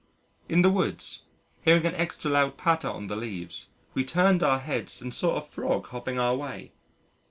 [0.49, 1.21] In the woods,
[1.63, 5.41] hearing an extra loud patter on the leaves, we turned our heads and saw a
[5.41, 6.71] Frog hopping our way.